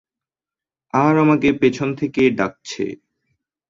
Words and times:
আর 0.93 1.13
আমাকে 1.17 1.49
পেছন 1.61 1.89
থেকে 1.95 2.21
ডাকছে। 2.39 2.85